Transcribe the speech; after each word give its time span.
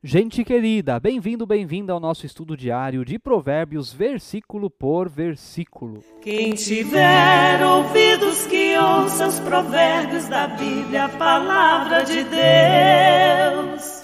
Gente 0.00 0.44
querida, 0.44 1.00
bem-vindo, 1.00 1.44
bem-vinda 1.44 1.92
ao 1.92 1.98
nosso 1.98 2.24
estudo 2.24 2.56
diário 2.56 3.04
de 3.04 3.18
Provérbios, 3.18 3.92
versículo 3.92 4.70
por 4.70 5.08
versículo. 5.08 6.04
Quem 6.22 6.54
tiver 6.54 7.60
ouvidos 7.66 8.46
que 8.46 8.78
ouça 8.78 9.26
os 9.26 9.40
provérbios 9.40 10.28
da 10.28 10.46
Bíblia, 10.46 11.06
a 11.06 11.08
palavra 11.08 12.04
de 12.04 12.22
Deus. 12.22 14.00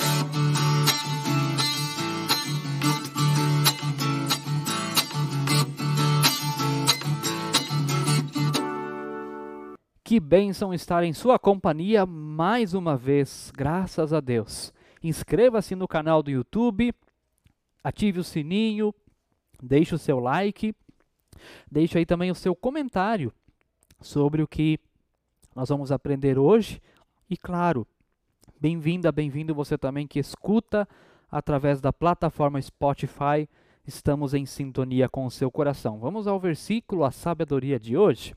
Que 10.03 10.19
bênção 10.19 10.75
estar 10.75 11.05
em 11.05 11.13
sua 11.13 11.39
companhia 11.39 12.05
mais 12.05 12.75
uma 12.75 12.97
vez, 12.97 13.53
graças 13.57 14.13
a 14.13 14.19
Deus 14.19 14.75
inscreva-se 15.05 15.77
no 15.77 15.87
canal 15.87 16.23
do 16.23 16.31
YouTube, 16.31 16.95
ative 17.83 18.19
o 18.19 18.25
sininho, 18.25 18.95
deixe 19.63 19.95
o 19.95 19.99
seu 19.99 20.19
like, 20.19 20.75
deixe 21.71 21.99
aí 21.99 22.07
também 22.07 22.31
o 22.31 22.35
seu 22.35 22.57
comentário 22.57 23.31
sobre 24.01 24.43
o 24.43 24.49
que 24.49 24.81
nós 25.55 25.69
vamos 25.69 25.93
aprender 25.93 26.39
hoje. 26.39 26.81
E 27.29 27.37
claro, 27.37 27.87
bem-vinda, 28.59 29.13
bem-vindo 29.13 29.55
você 29.55 29.77
também 29.77 30.07
que 30.07 30.19
escuta 30.19 30.89
através 31.31 31.83
da 31.83 31.93
plataforma 31.93 32.61
Spotify. 32.61 33.47
Estamos 33.87 34.33
em 34.33 34.47
sintonia 34.47 35.07
com 35.07 35.27
o 35.27 35.31
seu 35.31 35.51
coração. 35.51 35.99
Vamos 35.99 36.27
ao 36.27 36.41
versículo, 36.41 37.05
a 37.05 37.11
sabedoria 37.11 37.79
de 37.79 37.95
hoje. 37.95 38.35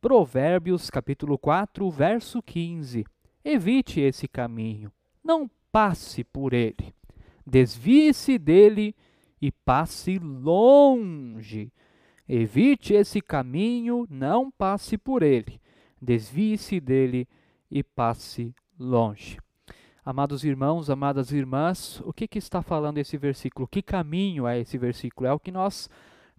Provérbios, 0.00 0.90
capítulo 0.90 1.38
4, 1.38 1.88
verso 1.88 2.42
15. 2.42 3.06
Evite 3.44 4.00
esse 4.00 4.26
caminho. 4.26 4.90
Não 5.22 5.48
passe 5.74 6.22
por 6.22 6.52
ele. 6.52 6.94
Desvie-se 7.44 8.38
dele 8.38 8.94
e 9.42 9.50
passe 9.50 10.20
longe. 10.20 11.72
Evite 12.28 12.94
esse 12.94 13.20
caminho, 13.20 14.06
não 14.08 14.52
passe 14.52 14.96
por 14.96 15.24
ele. 15.24 15.60
Desvie-se 16.00 16.78
dele 16.78 17.26
e 17.68 17.82
passe 17.82 18.54
longe. 18.78 19.36
Amados 20.04 20.44
irmãos, 20.44 20.88
amadas 20.88 21.32
irmãs, 21.32 22.00
o 22.04 22.12
que, 22.12 22.28
que 22.28 22.38
está 22.38 22.62
falando 22.62 22.98
esse 22.98 23.16
versículo? 23.16 23.66
Que 23.66 23.82
caminho 23.82 24.46
é 24.46 24.60
esse 24.60 24.78
versículo? 24.78 25.26
É 25.26 25.32
o 25.32 25.40
que 25.40 25.50
nós 25.50 25.90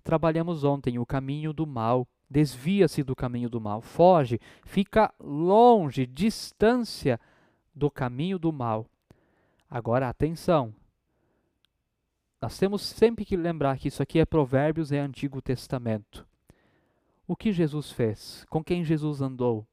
trabalhamos 0.02 0.64
ontem, 0.64 0.98
o 0.98 1.06
caminho 1.06 1.52
do 1.52 1.68
mal. 1.68 2.08
Desvia-se 2.30 3.04
do 3.04 3.14
caminho 3.14 3.50
do 3.50 3.60
mal, 3.60 3.82
foge, 3.82 4.40
fica 4.64 5.14
longe, 5.20 6.06
distância 6.06 7.20
do 7.76 7.92
caminho 7.92 8.40
do 8.40 8.54
mal. 8.54 8.88
Agora, 9.70 10.08
atenção. 10.08 10.74
Nós 12.42 12.58
temos 12.60 12.84
sempre 12.84 13.26
que 13.26 13.36
lembrar 13.36 13.80
que 13.80 13.88
isso 13.88 14.04
aqui 14.04 14.20
é 14.20 14.26
Provérbios 14.26 14.92
é 14.92 15.00
Antigo 15.00 15.42
Testamento. 15.42 16.26
O 17.28 17.36
que 17.36 17.52
Jesus 17.52 17.92
fez? 17.92 18.46
Com 18.50 18.64
quem 18.64 18.84
Jesus 18.84 19.22
andou? 19.22 19.66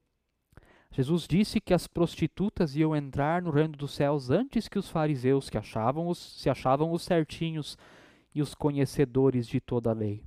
Jesus 0.90 1.26
disse 1.26 1.60
que 1.60 1.74
as 1.74 1.86
prostitutas 1.86 2.74
iam 2.74 2.96
entrar 2.96 3.42
no 3.42 3.50
reino 3.50 3.76
dos 3.76 3.92
céus 3.92 4.30
antes 4.30 4.68
que 4.68 4.78
os 4.78 4.88
fariseus, 4.88 5.50
que 5.50 5.58
achavam 5.58 6.08
os, 6.08 6.40
se 6.40 6.48
achavam 6.48 6.92
os 6.92 7.02
certinhos 7.02 7.76
e 8.34 8.40
os 8.40 8.54
conhecedores 8.54 9.46
de 9.46 9.60
toda 9.60 9.90
a 9.90 9.94
lei. 9.94 10.24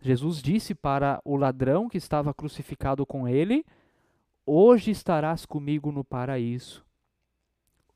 Jesus 0.00 0.40
disse 0.40 0.74
para 0.74 1.20
o 1.24 1.36
ladrão 1.36 1.88
que 1.88 1.98
estava 1.98 2.34
crucificado 2.34 3.04
com 3.04 3.28
ele: 3.28 3.64
Hoje 4.46 4.90
estarás 4.90 5.46
comigo 5.46 5.90
no 5.92 6.04
paraíso 6.04 6.84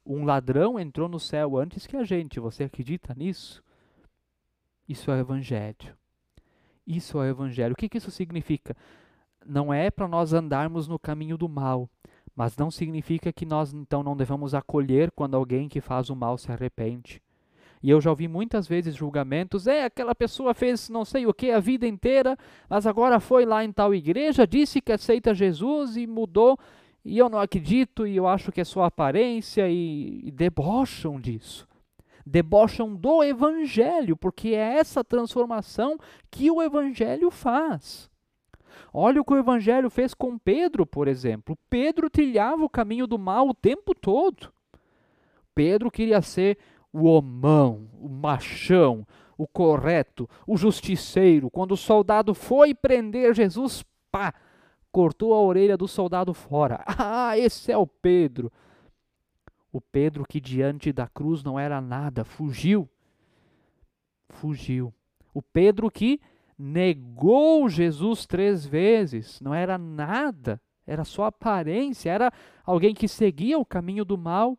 um 0.06 0.24
ladrão 0.24 0.78
entrou 0.78 1.08
no 1.08 1.18
céu 1.18 1.58
antes 1.58 1.86
que 1.86 1.96
a 1.96 2.04
gente. 2.04 2.38
Você 2.38 2.64
acredita 2.64 3.14
nisso? 3.14 3.62
Isso 4.88 5.10
é 5.10 5.14
o 5.14 5.18
Evangelho. 5.18 5.96
Isso 6.86 7.18
é 7.18 7.22
o 7.22 7.30
Evangelho. 7.30 7.72
O 7.72 7.76
que, 7.76 7.88
que 7.88 7.98
isso 7.98 8.12
significa? 8.12 8.76
Não 9.44 9.74
é 9.74 9.90
para 9.90 10.06
nós 10.06 10.32
andarmos 10.32 10.86
no 10.86 10.98
caminho 10.98 11.36
do 11.36 11.48
mal, 11.48 11.90
mas 12.34 12.56
não 12.56 12.70
significa 12.70 13.32
que 13.32 13.44
nós 13.44 13.72
então 13.72 14.02
não 14.02 14.16
devamos 14.16 14.54
acolher 14.54 15.10
quando 15.10 15.36
alguém 15.36 15.68
que 15.68 15.80
faz 15.80 16.08
o 16.08 16.16
mal 16.16 16.38
se 16.38 16.52
arrepende. 16.52 17.20
E 17.82 17.90
eu 17.90 18.00
já 18.00 18.10
ouvi 18.10 18.28
muitas 18.28 18.66
vezes 18.66 18.94
julgamentos: 18.94 19.66
é, 19.66 19.84
aquela 19.84 20.14
pessoa 20.14 20.54
fez 20.54 20.88
não 20.88 21.04
sei 21.04 21.26
o 21.26 21.34
que 21.34 21.50
a 21.50 21.60
vida 21.60 21.86
inteira, 21.86 22.36
mas 22.68 22.86
agora 22.86 23.20
foi 23.20 23.44
lá 23.44 23.64
em 23.64 23.72
tal 23.72 23.94
igreja, 23.94 24.46
disse 24.46 24.80
que 24.80 24.92
aceita 24.92 25.34
Jesus 25.34 25.96
e 25.96 26.06
mudou 26.06 26.58
e 27.06 27.18
eu 27.18 27.28
não 27.28 27.38
acredito 27.38 28.04
e 28.04 28.16
eu 28.16 28.26
acho 28.26 28.50
que 28.50 28.60
é 28.60 28.64
só 28.64 28.82
aparência 28.82 29.68
e, 29.68 30.22
e 30.24 30.30
debocham 30.32 31.20
disso. 31.20 31.66
Debocham 32.26 32.96
do 32.96 33.22
evangelho, 33.22 34.16
porque 34.16 34.48
é 34.48 34.78
essa 34.78 35.04
transformação 35.04 35.96
que 36.28 36.50
o 36.50 36.60
evangelho 36.60 37.30
faz. 37.30 38.10
Olha 38.92 39.20
o 39.20 39.24
que 39.24 39.32
o 39.32 39.38
evangelho 39.38 39.88
fez 39.88 40.14
com 40.14 40.36
Pedro, 40.36 40.84
por 40.84 41.06
exemplo. 41.06 41.56
Pedro 41.70 42.10
trilhava 42.10 42.64
o 42.64 42.68
caminho 42.68 43.06
do 43.06 43.16
mal 43.16 43.48
o 43.48 43.54
tempo 43.54 43.94
todo. 43.94 44.52
Pedro 45.54 45.92
queria 45.92 46.20
ser 46.20 46.58
o 46.92 47.04
homão, 47.04 47.88
o 48.00 48.08
machão, 48.08 49.06
o 49.38 49.46
correto, 49.46 50.28
o 50.44 50.56
justiceiro. 50.56 51.48
Quando 51.50 51.72
o 51.72 51.76
soldado 51.76 52.34
foi 52.34 52.74
prender 52.74 53.32
Jesus, 53.32 53.84
pá, 54.10 54.34
cortou 54.96 55.34
a 55.34 55.42
orelha 55.42 55.76
do 55.76 55.86
soldado 55.86 56.32
fora. 56.32 56.82
Ah, 56.98 57.36
esse 57.36 57.70
é 57.70 57.76
o 57.76 57.86
Pedro. 57.86 58.50
O 59.70 59.78
Pedro 59.78 60.24
que 60.26 60.40
diante 60.40 60.90
da 60.90 61.06
cruz 61.06 61.42
não 61.42 61.60
era 61.60 61.82
nada, 61.82 62.24
fugiu. 62.24 62.88
Fugiu. 64.30 64.94
O 65.34 65.42
Pedro 65.42 65.90
que 65.90 66.18
negou 66.58 67.68
Jesus 67.68 68.24
três 68.24 68.64
vezes, 68.64 69.38
não 69.42 69.52
era 69.52 69.76
nada, 69.76 70.58
era 70.86 71.04
só 71.04 71.24
aparência, 71.24 72.10
era 72.10 72.32
alguém 72.64 72.94
que 72.94 73.06
seguia 73.06 73.58
o 73.58 73.66
caminho 73.66 74.04
do 74.04 74.16
mal. 74.16 74.56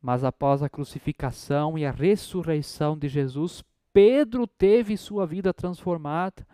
Mas 0.00 0.22
após 0.22 0.62
a 0.62 0.68
crucificação 0.68 1.76
e 1.76 1.84
a 1.84 1.90
ressurreição 1.90 2.96
de 2.96 3.08
Jesus, 3.08 3.64
Pedro 3.92 4.46
teve 4.46 4.96
sua 4.96 5.26
vida 5.26 5.52
transformada. 5.52 6.46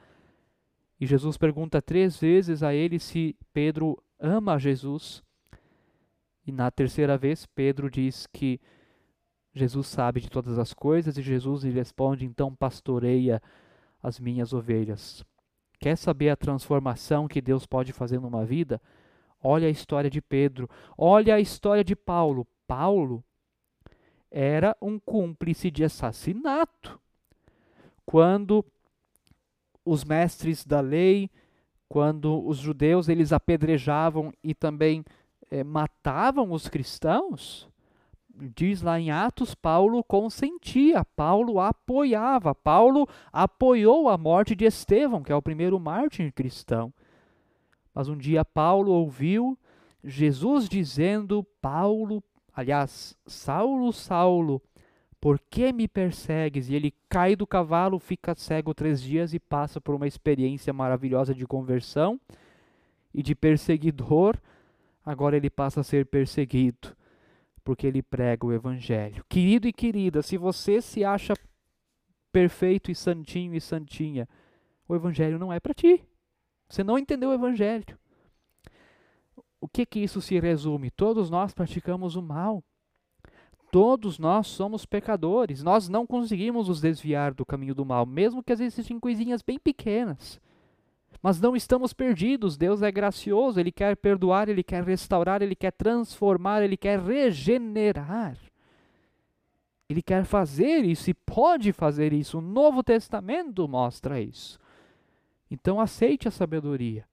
E 1.00 1.06
Jesus 1.06 1.36
pergunta 1.36 1.82
três 1.82 2.16
vezes 2.18 2.62
a 2.62 2.74
ele 2.74 2.98
se 2.98 3.36
Pedro 3.52 4.02
ama 4.18 4.58
Jesus. 4.58 5.22
E 6.46 6.52
na 6.52 6.70
terceira 6.70 7.16
vez, 7.16 7.46
Pedro 7.46 7.90
diz 7.90 8.26
que 8.26 8.60
Jesus 9.54 9.86
sabe 9.86 10.20
de 10.20 10.28
todas 10.28 10.58
as 10.58 10.74
coisas 10.74 11.16
e 11.16 11.22
Jesus 11.22 11.64
lhe 11.64 11.70
responde: 11.70 12.24
então 12.24 12.54
pastoreia 12.54 13.42
as 14.02 14.18
minhas 14.18 14.52
ovelhas. 14.52 15.24
Quer 15.78 15.96
saber 15.96 16.30
a 16.30 16.36
transformação 16.36 17.28
que 17.28 17.40
Deus 17.40 17.66
pode 17.66 17.92
fazer 17.92 18.20
numa 18.20 18.44
vida? 18.44 18.80
Olha 19.42 19.68
a 19.68 19.70
história 19.70 20.08
de 20.08 20.20
Pedro, 20.20 20.68
olha 20.96 21.34
a 21.34 21.40
história 21.40 21.84
de 21.84 21.94
Paulo. 21.94 22.46
Paulo 22.66 23.22
era 24.30 24.76
um 24.80 24.98
cúmplice 24.98 25.70
de 25.70 25.84
assassinato. 25.84 26.98
Quando 28.04 28.64
os 29.84 30.04
mestres 30.04 30.64
da 30.64 30.80
lei, 30.80 31.30
quando 31.88 32.44
os 32.46 32.58
judeus 32.58 33.08
eles 33.08 33.32
apedrejavam 33.32 34.32
e 34.42 34.54
também 34.54 35.04
é, 35.50 35.62
matavam 35.62 36.50
os 36.52 36.68
cristãos, 36.68 37.68
diz 38.56 38.82
lá 38.82 38.98
em 38.98 39.10
Atos, 39.10 39.54
Paulo 39.54 40.02
consentia, 40.02 41.04
Paulo 41.04 41.60
apoiava, 41.60 42.54
Paulo 42.54 43.08
apoiou 43.32 44.08
a 44.08 44.18
morte 44.18 44.54
de 44.56 44.64
Estevão, 44.64 45.22
que 45.22 45.32
é 45.32 45.36
o 45.36 45.42
primeiro 45.42 45.78
mártir 45.78 46.32
cristão. 46.32 46.92
Mas 47.94 48.08
um 48.08 48.16
dia 48.16 48.44
Paulo 48.44 48.90
ouviu 48.90 49.56
Jesus 50.02 50.68
dizendo: 50.68 51.44
Paulo, 51.62 52.22
aliás, 52.52 53.16
Saulo, 53.26 53.92
Saulo, 53.92 54.60
por 55.24 55.40
que 55.40 55.72
me 55.72 55.88
persegues? 55.88 56.68
E 56.68 56.74
ele 56.74 56.92
cai 57.08 57.34
do 57.34 57.46
cavalo, 57.46 57.98
fica 57.98 58.34
cego 58.34 58.74
três 58.74 59.00
dias 59.00 59.32
e 59.32 59.40
passa 59.40 59.80
por 59.80 59.94
uma 59.94 60.06
experiência 60.06 60.70
maravilhosa 60.70 61.34
de 61.34 61.46
conversão 61.46 62.20
e 63.14 63.22
de 63.22 63.34
perseguidor. 63.34 64.36
Agora 65.02 65.34
ele 65.34 65.48
passa 65.48 65.80
a 65.80 65.82
ser 65.82 66.04
perseguido, 66.04 66.94
porque 67.64 67.86
ele 67.86 68.02
prega 68.02 68.44
o 68.44 68.52
Evangelho. 68.52 69.24
Querido 69.26 69.66
e 69.66 69.72
querida, 69.72 70.20
se 70.20 70.36
você 70.36 70.82
se 70.82 71.06
acha 71.06 71.32
perfeito 72.30 72.90
e 72.90 72.94
santinho 72.94 73.54
e 73.54 73.62
santinha, 73.62 74.28
o 74.86 74.94
Evangelho 74.94 75.38
não 75.38 75.50
é 75.50 75.58
para 75.58 75.72
ti. 75.72 76.04
Você 76.68 76.84
não 76.84 76.98
entendeu 76.98 77.30
o 77.30 77.34
Evangelho. 77.34 77.98
O 79.58 79.66
que 79.66 79.86
que 79.86 80.00
isso 80.00 80.20
se 80.20 80.38
resume? 80.38 80.90
Todos 80.90 81.30
nós 81.30 81.54
praticamos 81.54 82.14
o 82.14 82.20
mal. 82.20 82.62
Todos 83.74 84.20
nós 84.20 84.46
somos 84.46 84.86
pecadores, 84.86 85.60
nós 85.60 85.88
não 85.88 86.06
conseguimos 86.06 86.68
nos 86.68 86.80
desviar 86.80 87.34
do 87.34 87.44
caminho 87.44 87.74
do 87.74 87.84
mal, 87.84 88.06
mesmo 88.06 88.40
que 88.40 88.52
às 88.52 88.60
vezes 88.60 88.74
sejam 88.74 89.00
coisinhas 89.00 89.42
bem 89.42 89.58
pequenas. 89.58 90.40
Mas 91.20 91.40
não 91.40 91.56
estamos 91.56 91.92
perdidos, 91.92 92.56
Deus 92.56 92.82
é 92.82 92.92
gracioso, 92.92 93.58
Ele 93.58 93.72
quer 93.72 93.96
perdoar, 93.96 94.48
Ele 94.48 94.62
quer 94.62 94.84
restaurar, 94.84 95.42
Ele 95.42 95.56
quer 95.56 95.72
transformar, 95.72 96.62
Ele 96.62 96.76
quer 96.76 97.00
regenerar. 97.00 98.38
Ele 99.88 100.02
quer 100.02 100.24
fazer 100.24 100.84
isso 100.84 101.10
e 101.10 101.14
pode 101.14 101.72
fazer 101.72 102.12
isso. 102.12 102.38
O 102.38 102.40
Novo 102.40 102.80
Testamento 102.80 103.66
mostra 103.66 104.20
isso. 104.20 104.56
Então 105.50 105.80
aceite 105.80 106.28
a 106.28 106.30
sabedoria. 106.30 107.04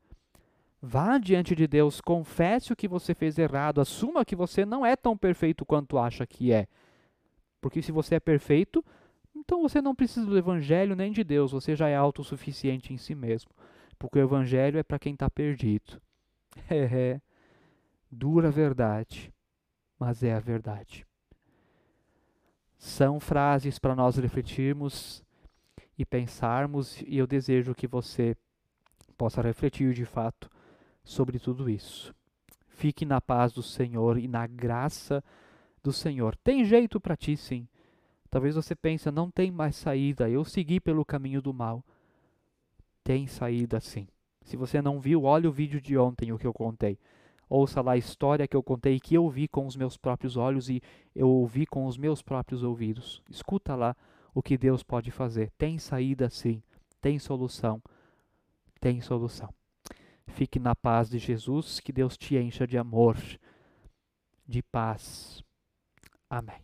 Vá 0.82 1.20
diante 1.20 1.54
de 1.54 1.68
Deus, 1.68 2.02
confesse 2.02 2.74
o 2.74 2.76
que 2.76 2.88
você 2.88 3.14
fez 3.14 3.38
errado, 3.38 3.80
assuma 3.80 4.26
que 4.26 4.36
você 4.36 4.66
não 4.66 4.84
é 4.84 4.96
tão 4.96 5.16
perfeito 5.16 5.64
quanto 5.64 6.00
acha 6.00 6.26
que 6.26 6.52
é. 6.52 6.68
Porque 7.62 7.84
se 7.84 7.92
você 7.92 8.16
é 8.16 8.20
perfeito, 8.20 8.84
então 9.36 9.62
você 9.62 9.80
não 9.80 9.94
precisa 9.94 10.26
do 10.26 10.36
Evangelho 10.36 10.96
nem 10.96 11.12
de 11.12 11.24
Deus, 11.24 11.52
você 11.52 11.76
já 11.76 11.88
é 11.88 11.96
autossuficiente 11.96 12.92
em 12.92 12.98
si 12.98 13.14
mesmo. 13.14 13.52
Porque 14.00 14.18
o 14.18 14.24
Evangelho 14.24 14.80
é 14.80 14.84
para 14.84 14.98
quem 14.98 15.14
está 15.14 15.30
perdido. 15.30 16.02
É, 16.70 16.80
é, 16.80 17.22
dura 18.12 18.52
verdade, 18.52 19.34
mas 19.98 20.22
é 20.22 20.34
a 20.34 20.40
verdade. 20.40 21.06
São 22.78 23.22
frases 23.22 23.80
para 23.80 23.96
nós 23.96 24.18
refletirmos 24.18 25.24
e 25.98 26.06
pensarmos, 26.06 27.02
e 27.08 27.18
eu 27.18 27.26
desejo 27.26 27.74
que 27.74 27.88
você 27.88 28.36
possa 29.18 29.42
refletir 29.42 29.94
de 29.94 30.04
fato 30.04 30.50
sobre 31.04 31.40
tudo 31.40 31.70
isso. 31.70 32.14
Fique 32.68 33.06
na 33.06 33.22
paz 33.22 33.54
do 33.54 33.62
Senhor 33.62 34.18
e 34.18 34.28
na 34.28 34.48
graça 34.48 35.24
do 35.84 35.92
Senhor. 35.92 36.36
Tem 36.38 36.64
jeito 36.64 37.00
para 37.00 37.16
ti, 37.16 37.36
sim. 37.36 37.68
Talvez 38.30 38.56
você 38.56 38.76
pense, 38.76 39.12
não 39.12 39.30
tem 39.30 39.52
mais 39.52 39.76
saída, 39.76 40.30
eu 40.30 40.44
segui 40.46 40.80
pelo 40.80 41.06
caminho 41.06 41.42
do 41.42 41.54
mal. 41.54 41.84
Tem 43.04 43.28
saída 43.28 43.80
sim. 43.80 44.08
Se 44.44 44.56
você 44.56 44.82
não 44.82 45.00
viu, 45.00 45.24
olhe 45.24 45.48
o 45.48 45.52
vídeo 45.52 45.82
de 45.82 45.98
ontem, 45.98 46.32
o 46.32 46.38
que 46.38 46.48
eu 46.48 46.54
contei. 46.54 46.98
Ouça 47.50 47.82
lá 47.82 47.92
a 47.92 47.98
história 47.98 48.48
que 48.48 48.56
eu 48.56 48.64
contei, 48.64 49.00
que 49.00 49.14
eu 49.14 49.30
vi 49.30 49.48
com 49.48 49.68
os 49.68 49.76
meus 49.76 49.98
próprios 49.98 50.38
olhos 50.38 50.70
e 50.70 50.82
eu 51.14 51.28
ouvi 51.28 51.66
com 51.66 51.86
os 51.86 51.98
meus 51.98 52.22
próprios 52.22 52.64
ouvidos. 52.64 53.22
Escuta 53.30 53.76
lá 53.76 53.96
o 54.34 54.42
que 54.42 54.58
Deus 54.58 54.84
pode 54.84 55.12
fazer. 55.12 55.52
Tem 55.58 55.78
saída 55.78 56.30
sim, 56.30 56.64
tem 57.02 57.20
solução, 57.20 57.82
tem 58.80 59.02
solução. 59.02 59.54
Fique 60.28 60.60
na 60.60 60.76
paz 60.76 61.10
de 61.10 61.20
Jesus, 61.20 61.80
que 61.80 61.92
Deus 61.92 62.18
te 62.18 62.36
encha 62.38 62.66
de 62.66 62.78
amor, 62.78 63.18
de 64.48 64.62
paz. 64.62 65.44
Amém. 66.30 66.62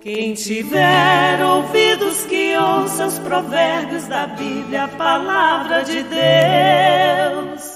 Quem 0.00 0.34
tiver 0.34 1.42
ouvidos 1.42 2.26
que 2.26 2.56
ouça 2.56 3.06
os 3.06 3.18
provérbios 3.18 4.06
da 4.06 4.26
Bíblia, 4.26 4.84
a 4.84 4.88
palavra 4.88 5.82
de 5.82 6.02
Deus. 6.02 7.75